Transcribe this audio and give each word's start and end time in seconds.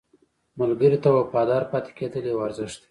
ملګری 0.59 0.97
ته 1.03 1.09
وفادار 1.17 1.63
پاتې 1.71 1.91
کېدل 1.97 2.23
یو 2.27 2.43
ارزښت 2.47 2.73
دی 2.75 2.79